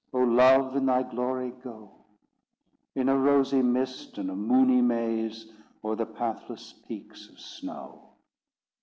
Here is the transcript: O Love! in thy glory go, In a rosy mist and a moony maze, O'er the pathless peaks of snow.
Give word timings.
O 0.11 0.17
Love! 0.19 0.75
in 0.75 0.87
thy 0.87 1.03
glory 1.03 1.51
go, 1.63 1.91
In 2.95 3.07
a 3.07 3.15
rosy 3.15 3.61
mist 3.61 4.17
and 4.17 4.31
a 4.31 4.35
moony 4.35 4.81
maze, 4.81 5.53
O'er 5.85 5.95
the 5.95 6.07
pathless 6.07 6.73
peaks 6.73 7.29
of 7.29 7.39
snow. 7.39 8.09